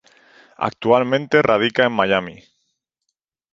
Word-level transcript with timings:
Actualmente 0.57 1.43
radica 1.43 1.85
en 1.85 1.91
Miami. 1.93 2.43